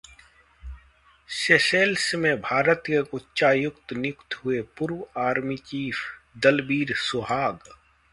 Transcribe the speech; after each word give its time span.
Seychelles 1.29 2.13
में 2.15 2.39
भारत 2.41 2.81
के 2.85 2.99
उच्चायुक्त 3.17 3.93
नियुक्त 3.93 4.35
हुए 4.35 4.61
पूर्व 4.77 5.05
आर्मी 5.25 5.57
चीफ 5.69 5.99
दलबीर 6.43 6.95
सुहाग 7.09 7.59